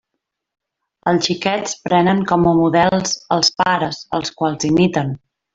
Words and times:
Els 1.11 1.27
xiquets 1.29 1.75
prenen 1.89 2.23
com 2.33 2.49
a 2.53 2.55
models 2.63 3.15
els 3.39 3.55
pares, 3.63 4.03
als 4.21 4.37
quals 4.41 4.71
imiten. 4.75 5.15